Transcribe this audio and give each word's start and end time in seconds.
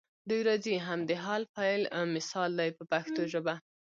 دوی 0.29 0.41
راځي 0.49 0.75
هم 0.87 0.99
د 1.09 1.11
حال 1.23 1.43
فعل 1.53 1.81
مثال 2.15 2.51
دی 2.59 2.69
په 2.77 2.83
پښتو 2.91 3.21
ژبه. 3.31 3.55